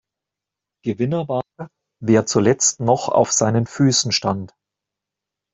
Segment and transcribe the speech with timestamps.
[0.83, 1.43] Gewinner war,
[2.01, 4.51] wer zuletzt noch auf seinen Füßen stand.